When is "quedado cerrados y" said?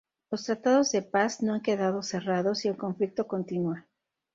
1.61-2.67